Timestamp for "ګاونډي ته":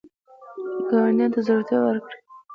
0.89-1.39